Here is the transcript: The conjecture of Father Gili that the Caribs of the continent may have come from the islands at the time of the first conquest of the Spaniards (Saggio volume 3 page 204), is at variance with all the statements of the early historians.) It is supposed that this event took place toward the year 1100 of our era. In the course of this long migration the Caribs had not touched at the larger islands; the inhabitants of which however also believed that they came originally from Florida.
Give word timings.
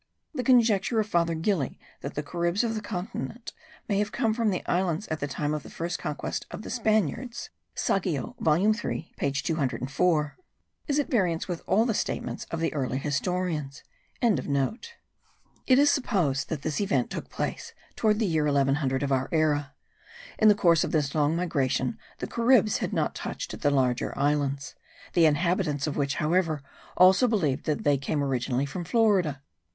The 0.33 0.41
conjecture 0.43 0.99
of 0.99 1.05
Father 1.05 1.35
Gili 1.35 1.79
that 1.99 2.15
the 2.15 2.23
Caribs 2.23 2.63
of 2.63 2.73
the 2.73 2.81
continent 2.81 3.53
may 3.87 3.99
have 3.99 4.11
come 4.11 4.33
from 4.33 4.49
the 4.49 4.65
islands 4.65 5.07
at 5.09 5.19
the 5.19 5.27
time 5.27 5.53
of 5.53 5.61
the 5.61 5.69
first 5.69 5.99
conquest 5.99 6.47
of 6.49 6.63
the 6.63 6.71
Spaniards 6.71 7.51
(Saggio 7.75 8.35
volume 8.39 8.73
3 8.73 9.13
page 9.15 9.43
204), 9.43 10.37
is 10.87 10.97
at 10.97 11.11
variance 11.11 11.47
with 11.47 11.61
all 11.67 11.85
the 11.85 11.93
statements 11.93 12.45
of 12.49 12.59
the 12.59 12.73
early 12.73 12.97
historians.) 12.97 13.83
It 14.23 14.97
is 15.77 15.91
supposed 15.91 16.49
that 16.49 16.63
this 16.63 16.81
event 16.81 17.11
took 17.11 17.29
place 17.29 17.75
toward 17.95 18.17
the 18.17 18.25
year 18.25 18.45
1100 18.45 19.03
of 19.03 19.11
our 19.11 19.29
era. 19.31 19.75
In 20.39 20.47
the 20.47 20.55
course 20.55 20.83
of 20.83 20.91
this 20.91 21.13
long 21.13 21.35
migration 21.35 21.99
the 22.17 22.25
Caribs 22.25 22.79
had 22.79 22.91
not 22.91 23.13
touched 23.13 23.53
at 23.53 23.61
the 23.61 23.69
larger 23.69 24.17
islands; 24.17 24.73
the 25.13 25.27
inhabitants 25.27 25.85
of 25.85 25.95
which 25.95 26.15
however 26.15 26.63
also 26.97 27.27
believed 27.27 27.65
that 27.67 27.83
they 27.83 27.99
came 27.99 28.23
originally 28.23 28.65
from 28.65 28.83
Florida. 28.83 29.43